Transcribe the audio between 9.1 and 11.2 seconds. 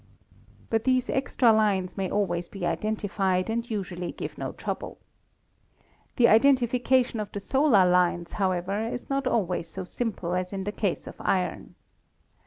not always so sim ple as in the case of